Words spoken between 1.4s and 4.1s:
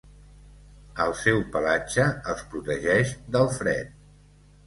pelatge els protegeix del fred.